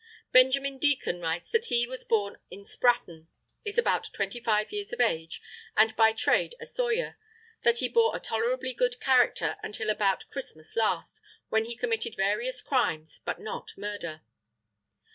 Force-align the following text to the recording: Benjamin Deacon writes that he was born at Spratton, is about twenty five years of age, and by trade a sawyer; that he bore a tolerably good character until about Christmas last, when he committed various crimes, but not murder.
Benjamin 0.31 0.79
Deacon 0.79 1.21
writes 1.21 1.51
that 1.51 1.67
he 1.67 1.85
was 1.85 2.03
born 2.03 2.37
at 2.51 2.57
Spratton, 2.65 3.27
is 3.63 3.77
about 3.77 4.09
twenty 4.11 4.39
five 4.39 4.71
years 4.71 4.91
of 4.91 4.99
age, 4.99 5.43
and 5.77 5.95
by 5.95 6.11
trade 6.11 6.55
a 6.59 6.65
sawyer; 6.65 7.19
that 7.61 7.77
he 7.77 7.87
bore 7.87 8.17
a 8.17 8.19
tolerably 8.19 8.73
good 8.73 8.99
character 8.99 9.57
until 9.61 9.91
about 9.91 10.27
Christmas 10.31 10.75
last, 10.75 11.21
when 11.49 11.65
he 11.65 11.77
committed 11.77 12.15
various 12.15 12.63
crimes, 12.63 13.19
but 13.25 13.39
not 13.39 13.77
murder. 13.77 14.21